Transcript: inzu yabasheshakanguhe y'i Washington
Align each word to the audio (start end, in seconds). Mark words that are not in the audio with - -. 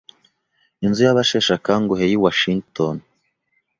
inzu 0.85 1.01
yabasheshakanguhe 1.07 2.05
y'i 2.07 2.19
Washington 2.23 2.95